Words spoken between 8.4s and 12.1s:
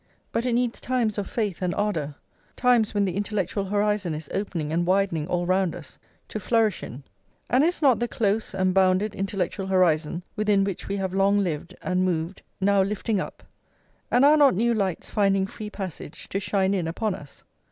and bounded intellectual horizon within which we have long lived and